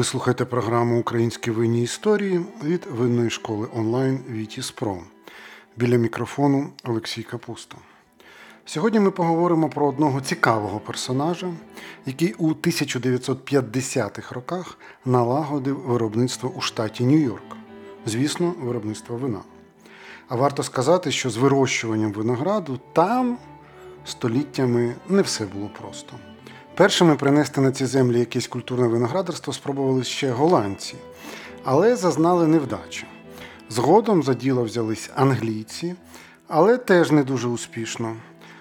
[0.00, 4.74] Ви слухаєте програму Українські винні історії від винної школи онлайн Вітіс.
[5.76, 7.76] Біля мікрофону Олексій Капуста.
[8.64, 11.52] Сьогодні ми поговоримо про одного цікавого персонажа,
[12.06, 17.56] який у 1950-х роках налагодив виробництво у штаті Нью-Йорк.
[18.06, 19.40] Звісно, виробництво вина.
[20.28, 23.38] А варто сказати, що з вирощуванням винограду там
[24.04, 26.16] століттями не все було просто.
[26.80, 30.94] Першими принести на ці землі якесь культурне виноградарство спробували ще голландці,
[31.64, 33.06] але зазнали невдачі.
[33.68, 35.94] Згодом за діло взялись англійці,
[36.48, 38.16] але теж не дуже успішно,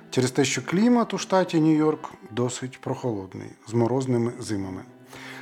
[0.10, 4.82] через те, що клімат у штаті Нью-Йорк досить прохолодний, з морозними зимами.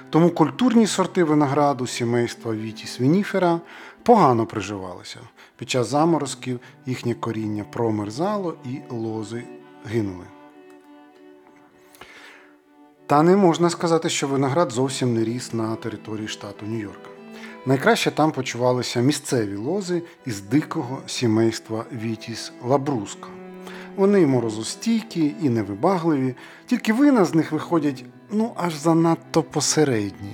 [0.09, 3.59] Тому культурні сорти винограду сімейства Вітіс Вініфера
[4.03, 5.19] погано приживалися.
[5.55, 9.43] Під час заморозків їхнє коріння промерзало і лози
[9.85, 10.25] гинули.
[13.07, 17.09] Та не можна сказати, що виноград зовсім не ріс на території штату Нью-Йорк.
[17.65, 23.27] Найкраще там почувалися місцеві лози із дикого сімейства Вітіс Лабруска.
[23.95, 26.35] Вони морозостійкі і невибагливі,
[26.65, 30.33] тільки вина з них виходять ну аж занадто посередні.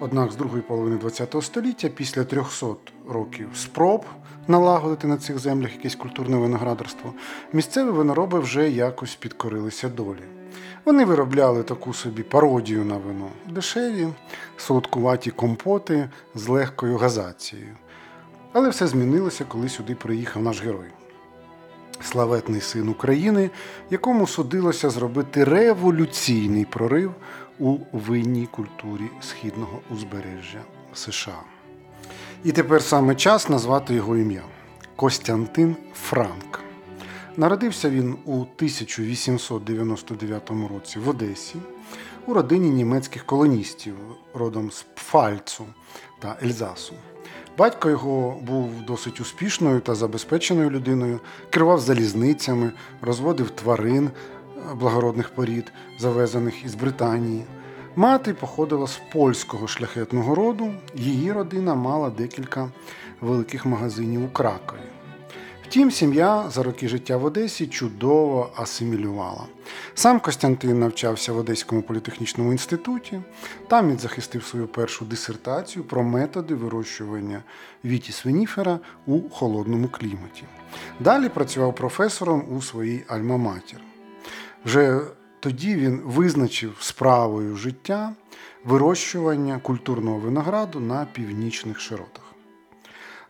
[0.00, 2.66] Однак з другої половини ХХ століття, після 300
[3.08, 4.04] років спроб
[4.46, 7.12] налагодити на цих землях якесь культурне виноградарство,
[7.52, 10.37] місцеві винороби вже якось підкорилися долі.
[10.88, 14.08] Вони виробляли таку собі пародію на вино, дешеві,
[14.56, 17.76] солодкуваті компоти з легкою газацією.
[18.52, 20.88] Але все змінилося, коли сюди приїхав наш герой.
[22.00, 23.50] Славетний син України,
[23.90, 27.14] якому судилося зробити революційний прорив
[27.58, 30.60] у винній культурі східного узбережжя
[30.94, 31.42] США.
[32.44, 34.42] І тепер саме час назвати його ім'я
[34.96, 36.67] Костянтин Франк.
[37.38, 41.54] Народився він у 1899 році в Одесі
[42.26, 43.94] у родині німецьких колоністів
[44.34, 45.64] родом з Пфальцу
[46.18, 46.94] та Ельзасу.
[47.58, 51.20] Батько його був досить успішною та забезпеченою людиною,
[51.50, 54.10] керував залізницями, розводив тварин
[54.74, 57.44] благородних порід, завезених із Британії.
[57.96, 62.70] Мати походила з польського шляхетного роду, її родина мала декілька
[63.20, 64.97] великих магазинів у Кракові.
[65.68, 69.44] Втім, сім'я за роки життя в Одесі чудово асимілювала.
[69.94, 73.20] Сам Костянтин навчався в Одеському політехнічному інституті.
[73.68, 77.42] Там він захистив свою першу дисертацію про методи вирощування
[77.84, 80.44] віті свиніфера у холодному кліматі.
[81.00, 83.78] Далі працював професором у своїй Альма-Матір.
[84.64, 85.00] Вже
[85.40, 88.12] тоді він визначив справою життя
[88.64, 92.37] вирощування культурного винограду на північних широтах.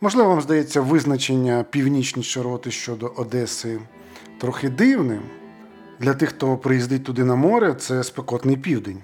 [0.01, 3.81] Можливо, вам здається визначення північні широти щодо Одеси
[4.41, 5.23] трохи дивним.
[6.01, 9.03] Для тих, хто приїздить туди на море, це спекотний південь.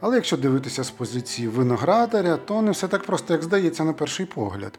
[0.00, 4.26] Але якщо дивитися з позиції виноградаря, то не все так просто, як здається, на перший
[4.26, 4.78] погляд.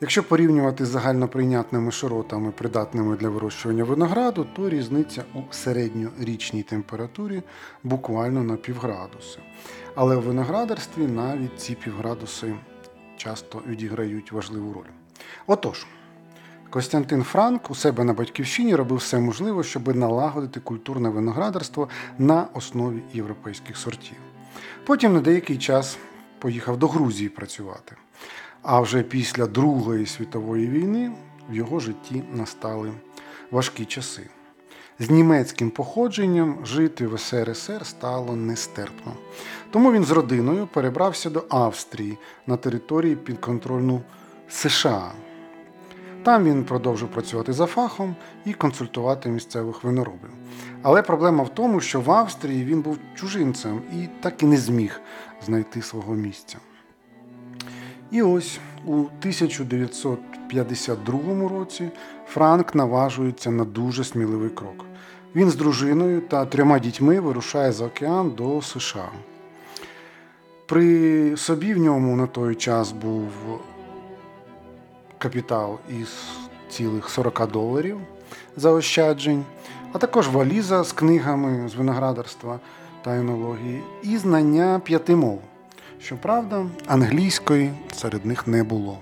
[0.00, 7.42] Якщо порівнювати з загальноприйнятними широтами, придатними для вирощування винограду, то різниця у середньорічній температурі
[7.82, 9.38] буквально на півградуси.
[9.94, 12.54] Але у виноградарстві навіть ці півградуси
[13.16, 14.90] часто відіграють важливу роль.
[15.46, 15.86] Отож,
[16.70, 21.88] Костянтин Франк у себе на батьківщині робив все можливе, щоб налагодити культурне виноградарство
[22.18, 24.16] на основі європейських сортів.
[24.86, 25.98] Потім на деякий час
[26.38, 27.96] поїхав до Грузії працювати.
[28.62, 31.12] А вже після Другої світової війни
[31.50, 32.92] в його житті настали
[33.50, 34.22] важкі часи.
[34.98, 39.12] З німецьким походженням жити в СРСР стало нестерпно.
[39.70, 44.00] Тому він з родиною перебрався до Австрії на території підконтрольну
[44.48, 45.12] США.
[46.22, 50.30] Там він продовжив працювати за фахом і консультувати місцевих виноробів.
[50.82, 55.00] Але проблема в тому, що в Австрії він був чужинцем і так і не зміг
[55.46, 56.58] знайти свого місця.
[58.10, 61.90] І ось у 1952 році
[62.26, 64.85] Франк наважується на дуже сміливий крок.
[65.36, 69.08] Він з дружиною та трьома дітьми вирушає за океан до США.
[70.66, 73.28] При собі в ньому на той час був
[75.18, 76.08] капітал із
[76.68, 77.98] цілих 40 доларів
[78.56, 79.44] заощаджень,
[79.92, 82.60] а також валіза з книгами з виноградарства
[83.02, 85.40] та енології і знання п'яти мов.
[86.00, 88.98] Щоправда, англійської серед них не було.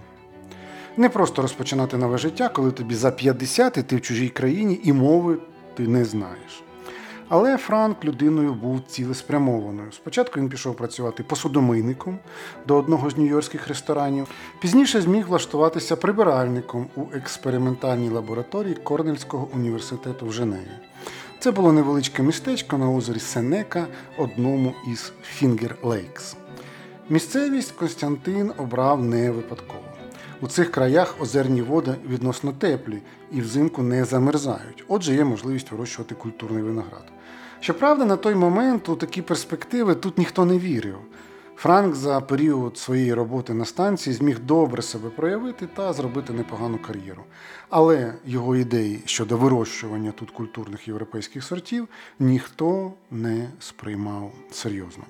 [0.97, 4.93] Не просто розпочинати нове життя, коли тобі за 50 і ти в чужій країні і
[4.93, 5.39] мови
[5.75, 6.65] ти не знаєш.
[7.29, 9.93] Але Франк людиною був цілеспрямованою.
[9.93, 12.19] Спочатку він пішов працювати посудомийником
[12.67, 14.27] до одного з нью-йоркських ресторанів.
[14.61, 20.79] Пізніше зміг влаштуватися прибиральником у експериментальній лабораторії Корнельського університету в Женеві.
[21.39, 23.87] Це було невеличке містечко на озері Сенека,
[24.19, 26.37] одному із Фінгер Лейкс.
[27.09, 29.94] Місцевість Костянтин обрав не випадково.
[30.41, 33.03] У цих краях озерні води відносно теплі
[33.33, 34.85] і взимку не замерзають.
[34.89, 37.05] Отже, є можливість вирощувати культурний виноград.
[37.61, 40.99] Щоправда, на той момент у такі перспективи тут ніхто не вірив.
[41.57, 47.23] Франк за період своєї роботи на станції зміг добре себе проявити та зробити непогану кар'єру.
[47.71, 51.89] Але його ідеї щодо вирощування тут культурних європейських сортів
[52.19, 55.05] ніхто не сприймав серйозно.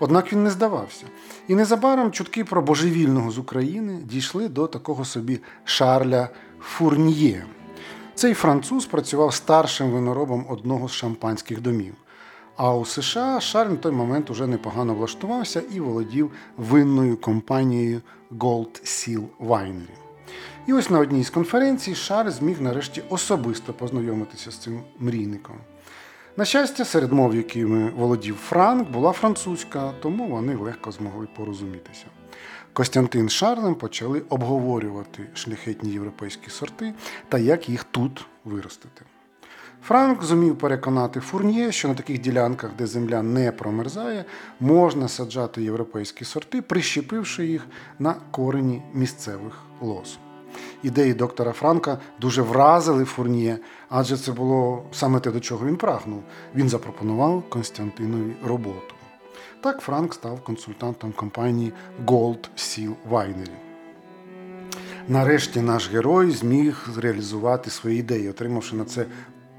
[0.00, 1.04] Однак він не здавався.
[1.48, 6.28] І незабаром чутки про божевільного з України дійшли до такого собі Шарля
[6.60, 7.44] Фурньє.
[8.14, 11.94] Цей француз працював старшим виноробом одного з шампанських домів.
[12.56, 18.00] А у США Шарль на той момент уже непогано влаштувався і володів винною компанією
[18.32, 19.94] Gold Seal Winery.
[20.66, 25.56] І ось на одній з конференцій Шарль зміг нарешті особисто познайомитися з цим мрійником.
[26.36, 32.06] На щастя, серед мов, якими володів Франк, була французька, тому вони легко змогли порозумітися.
[32.72, 36.94] Костянтин з Шарлем почали обговорювати шляхетні європейські сорти
[37.28, 39.02] та як їх тут виростити.
[39.82, 44.24] Франк зумів переконати фурньє, що на таких ділянках, де земля не промерзає,
[44.60, 47.66] можна саджати європейські сорти, прищепивши їх
[47.98, 50.18] на корені місцевих лоз.
[50.82, 53.58] Ідеї доктора Франка дуже вразили фурньє,
[53.88, 56.22] адже це було саме те, до чого він прагнув.
[56.54, 58.94] Він запропонував Константинові роботу.
[59.60, 61.72] Так Франк став консультантом компанії
[62.06, 63.56] Gold Seal Winery.
[65.08, 69.06] Нарешті наш герой зміг зреалізувати свої ідеї, отримавши на це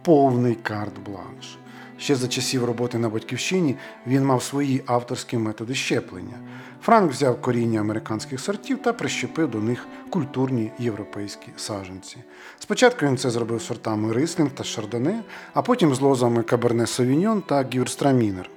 [0.03, 1.57] повний карт-бланш.
[2.01, 3.75] Ще за часів роботи на батьківщині
[4.07, 6.39] він мав свої авторські методи щеплення.
[6.81, 12.17] Франк взяв коріння американських сортів та прищепив до них культурні європейські саженці.
[12.59, 17.65] Спочатку він це зробив сортами рислінг та шардоне, а потім з лозами Каберне Совіньон та
[17.73, 18.49] Гюрстрамінер.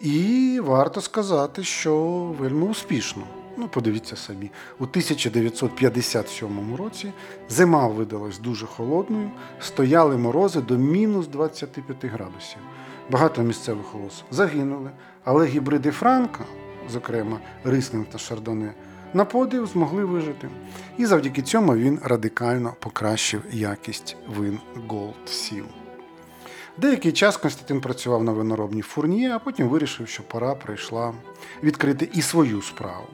[0.00, 1.96] І варто сказати, що
[2.38, 3.22] вельми успішно.
[3.56, 7.12] Ну, подивіться самі, у 1957 році
[7.48, 12.58] зима видалась дуже холодною, стояли морози до мінус 25 градусів.
[13.10, 14.90] Багато місцевих лос загинули,
[15.24, 16.44] але гібриди Франка,
[16.90, 18.74] зокрема Рислинг та Шардоне,
[19.14, 20.48] на подив змогли вижити.
[20.98, 24.58] І завдяки цьому він радикально покращив якість вин
[24.88, 25.64] Gold Seal.
[26.78, 31.14] Деякий час Константин працював на виноробній фурні, а потім вирішив, що пора прийшла
[31.62, 33.06] відкрити і свою справу.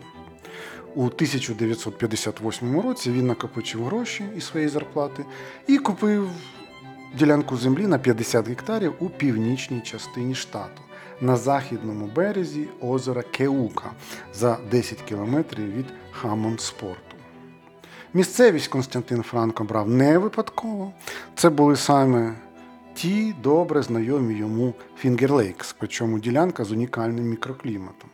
[0.98, 5.24] У 1958 році він накопичив гроші із своєї зарплати
[5.66, 6.30] і купив
[7.18, 10.82] ділянку землі на 50 гектарів у північній частині штату
[11.20, 13.90] на західному березі озера Кеука
[14.34, 17.16] за 10 кілометрів від Хамонспорту.
[18.14, 20.92] Місцевість Константин Франко брав не випадково.
[21.34, 22.34] Це були саме
[22.94, 28.10] ті добре знайомі йому Фінгерлейкс, причому ділянка з унікальним мікрокліматом.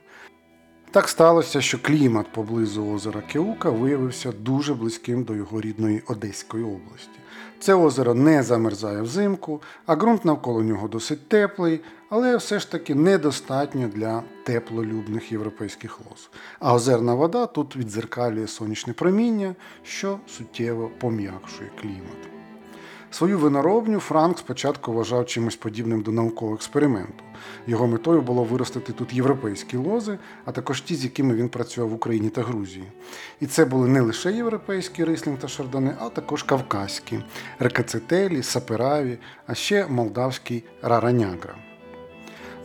[0.94, 7.18] Так сталося, що клімат поблизу озера Кеука виявився дуже близьким до його рідної Одеської області.
[7.60, 12.94] Це озеро не замерзає взимку, а ґрунт навколо нього досить теплий, але все ж таки
[12.94, 16.30] недостатньо для теплолюбних європейських лоз.
[16.58, 22.43] А озерна вода тут відзеркалює сонячне проміння, що суттєво пом'якшує клімат.
[23.14, 27.24] Свою виноробню Франк спочатку вважав чимось подібним до наукового експерименту.
[27.66, 31.94] Його метою було виростити тут європейські лози, а також ті, з якими він працював в
[31.94, 32.84] Україні та Грузії.
[33.40, 37.24] І це були не лише європейські рислінг та шардони, а також кавказькі
[37.58, 41.54] рекацетелі, сапераві, а ще молдавський раранягра.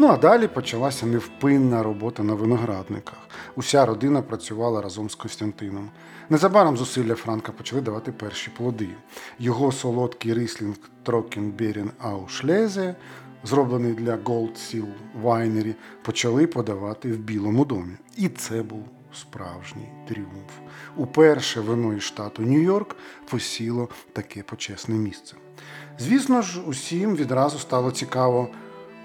[0.01, 3.17] Ну а далі почалася невпинна робота на виноградниках.
[3.55, 5.89] Уся родина працювала разом з Костянтином.
[6.29, 8.89] Незабаром зусилля Франка почали давати перші плоди.
[9.39, 12.95] Його солодкий рислінг Трокен Берін Аушлезе,
[13.43, 17.93] зроблений для Gold Seal Winery, почали подавати в Білому домі.
[18.17, 20.51] І це був справжній тріумф.
[20.97, 22.95] Уперше вино із штату Нью-Йорк
[23.29, 25.35] посіло таке почесне місце.
[25.99, 28.49] Звісно ж, усім відразу стало цікаво.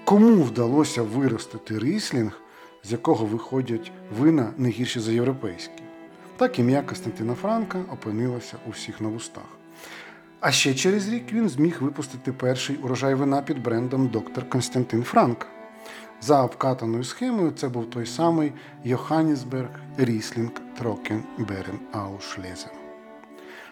[0.05, 2.41] Кому вдалося виростити рислінг,
[2.83, 5.83] з якого виходять вина не гірші за європейські?
[6.37, 9.47] Так ім'я Костянтина Франка опинилося у всіх на вустах.
[10.39, 15.47] А ще через рік він зміг випустити перший урожай вина під брендом доктор Константин Франк.
[16.21, 22.84] За обкатаною схемою це був той самий Johannisberg Riesling Trockenbeerenauslese.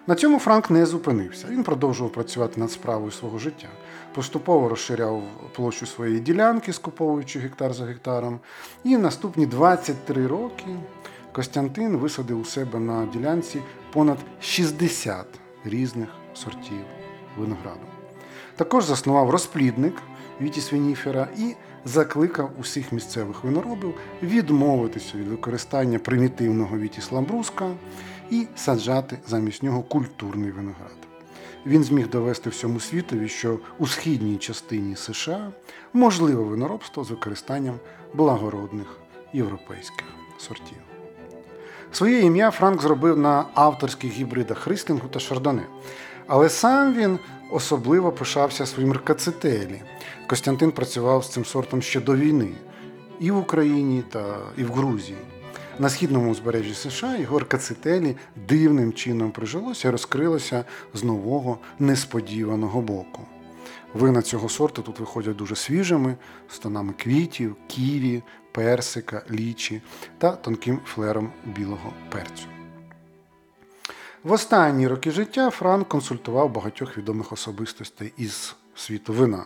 [0.07, 1.47] На цьому Франк не зупинився.
[1.49, 3.67] Він продовжував працювати над справою свого життя.
[4.13, 5.23] Поступово розширяв
[5.55, 8.39] площу своєї ділянки, скуповуючи гектар за гектаром.
[8.83, 10.65] І наступні 23 роки
[11.31, 13.61] Костянтин висадив у себе на ділянці
[13.93, 15.25] понад 60
[15.65, 16.85] різних сортів
[17.37, 17.85] винограду.
[18.55, 19.93] Також заснував розплідник
[20.41, 21.55] Вітіс Вініфера і
[21.85, 27.71] закликав усіх місцевих виноробів відмовитися від використання примітивного вітіс ламбруска
[28.29, 30.97] і саджати замість нього культурний виноград.
[31.65, 35.51] Він зміг довести всьому світові, що у східній частині США
[35.93, 37.75] можливе виноробство з використанням
[38.13, 38.87] благородних
[39.33, 40.05] європейських
[40.37, 40.77] сортів.
[41.91, 45.63] Своє ім'я Франк зробив на авторських гібридах Рислінгу та Шардоне.
[46.27, 47.19] Але сам він
[47.51, 49.81] особливо пишався своїм ркацителі.
[50.27, 52.49] Костянтин працював з цим сортом ще до війни
[53.19, 55.17] і в Україні, та і в Грузії.
[55.79, 63.21] На східному узбережжі США його ркацителі дивним чином прижилося і розкрилося з нового несподіваного боку.
[63.93, 66.15] Вина цього сорту тут виходять дуже свіжими,
[66.49, 69.81] з тонами квітів, ківі, персика, лічі
[70.17, 72.47] та тонким флером білого перцю.
[74.23, 79.45] В останні роки життя Франк консультував багатьох відомих особистостей із світу вина: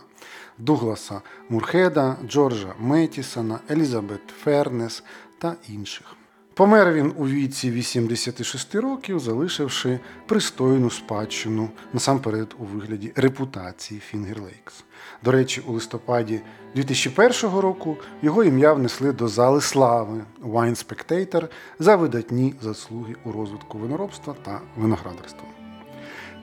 [0.58, 5.02] Дугласа Мурхеда, Джорджа Метісона, Елізабет Фернес
[5.38, 6.16] та інших.
[6.58, 14.84] Помер він у віці 86 років, залишивши пристойну спадщину насамперед у вигляді репутації Lakes.
[15.24, 16.40] До речі, у листопаді
[16.74, 23.78] 2001 року його ім'я внесли до зали слави Wine Spectator за видатні заслуги у розвитку
[23.78, 25.57] виноробства та виноградарства.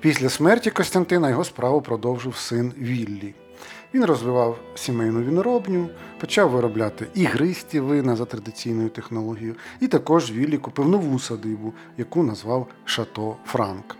[0.05, 3.33] Після смерті Костянтина його справу продовжив син Віллі.
[3.93, 10.89] Він розвивав сімейну віноробню, почав виробляти ігристі вина за традиційною технологією, і також Віллі купив
[10.89, 13.97] нову садибу, яку назвав Шато Франк.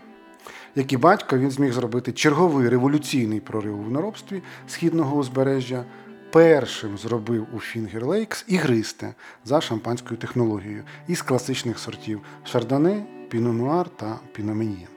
[0.74, 5.84] Як і батько, він зміг зробити черговий революційний прорив у виноробстві східного узбережжя.
[6.32, 14.18] Першим зробив у Finger Lakes ігристе за шампанською технологією із класичних сортів Шардоне, Піно-Нуар та
[14.32, 14.95] Піноменіє.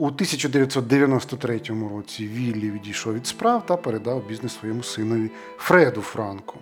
[0.00, 1.60] У 1993
[1.94, 6.58] році Віллі відійшов від справ та передав бізнес своєму синові Фреду Франку.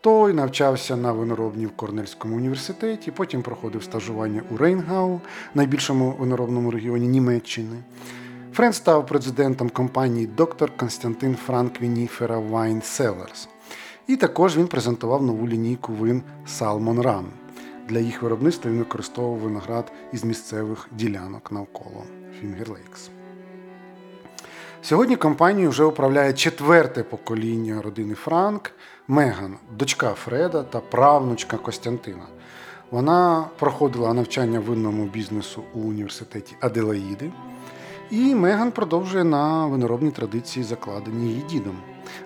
[0.00, 5.20] Той навчався на виноробні в Корнельському університеті, потім проходив стажування у Рейнгау,
[5.54, 7.76] найбільшому виноробному регіоні Німеччини.
[8.52, 13.48] Фред став президентом компанії доктор Константин Франк Вініфера Wine Cellars.
[14.06, 17.43] І також він презентував нову лінійку вин Salmon Run.
[17.88, 22.04] Для їх виробництва він використовував виноград із місцевих ділянок навколо
[22.40, 23.08] Finger Lakes.
[24.82, 28.70] Сьогодні компанією вже управляє четверте покоління родини Франк,
[29.08, 32.26] Меган, дочка Фреда та правнучка Костянтина.
[32.90, 37.32] Вона проходила навчання винному бізнесу у університеті Аделаїди.
[38.10, 41.76] І Меган продовжує на виноробній традиції, закладені її дідом.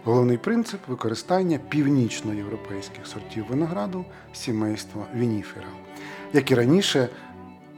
[0.05, 5.69] Головний принцип використання північноєвропейських сортів винограду сімейства Вініфера,
[6.33, 7.09] як і раніше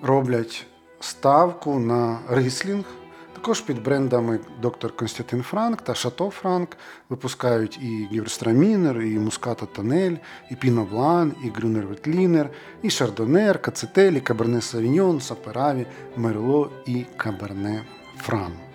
[0.02, 0.66] роблять
[1.00, 2.84] ставку на рислінг.
[3.32, 6.76] Також під брендами доктор Константин Франк та Шато Франк
[7.08, 10.16] випускають і Гюрстрамінер, і Муската Тонель,
[10.50, 12.50] і Піно Блан, і Грюнер Ветлінер,
[12.82, 17.82] і Шардонер, Кацетелі, Каберне Савіньон, Сапераві, Мерло і Каберне
[18.16, 18.69] Фран.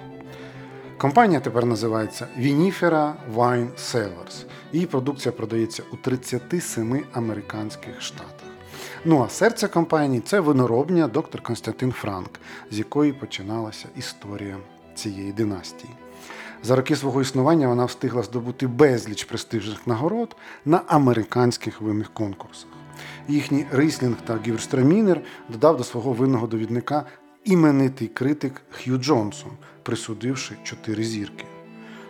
[0.97, 4.45] Компанія тепер називається Vinifera Wine Cellars.
[4.73, 8.49] Її продукція продається у 37 американських штатах.
[9.05, 12.29] Ну а серце компанії це виноробня доктор Константин Франк,
[12.71, 14.57] з якої починалася історія
[14.95, 15.93] цієї династії.
[16.63, 20.35] За роки свого існування вона встигла здобути безліч престижних нагород
[20.65, 22.69] на американських винних конкурсах.
[23.27, 27.05] Їхній рислінг та гіверстрамінер додав до свого винного довідника
[27.45, 29.51] іменитий критик Х'ю Джонсон,
[29.83, 31.45] присудивши чотири зірки.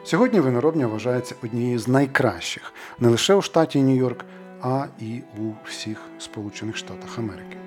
[0.03, 4.25] Сьогодні виноробня вважається однією з найкращих не лише у штаті Нью-Йорк,
[4.61, 7.57] а і у всіх Сполучених Штатах Америки.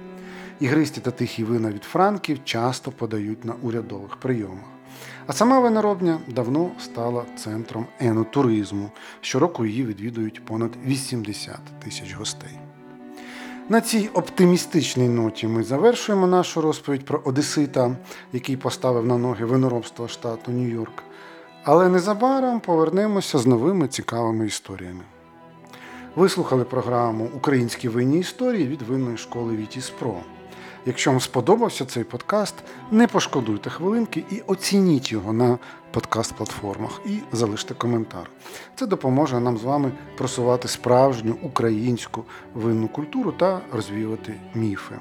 [0.60, 4.64] Ігристі та тихі вина від франків часто подають на урядових прийомах.
[5.26, 8.90] А сама виноробня давно стала центром енотуризму.
[9.20, 12.58] Щороку її відвідують понад 80 тисяч гостей.
[13.70, 17.96] На цій оптимістичній ноті ми завершуємо нашу розповідь про Одесита,
[18.32, 21.02] який поставив на ноги виноробство штату Нью-Йорк.
[21.64, 25.04] Але незабаром повернемося з новими цікавими історіями.
[26.16, 30.16] Ви слухали програму Українські винні історії від винної школи Вітіс Про.
[30.86, 32.54] Якщо вам сподобався цей подкаст,
[32.90, 35.58] не пошкодуйте хвилинки і оцініть його на
[35.92, 38.30] подкаст-платформах і залиште коментар.
[38.76, 44.94] Це допоможе нам з вами просувати справжню українську винну культуру та розвіювати міфи.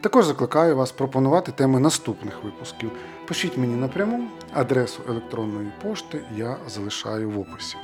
[0.00, 2.90] Також закликаю вас пропонувати теми наступних випусків.
[3.28, 7.76] Пишіть мені напряму, адресу електронної пошти я залишаю в описі.